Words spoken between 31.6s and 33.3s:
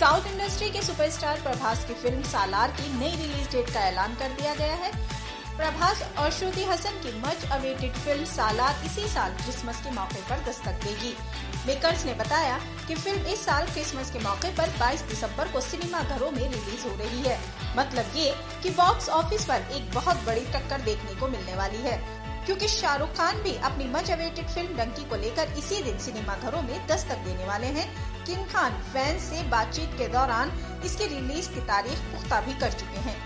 तारीख पुख्ता भी कर चुके हैं।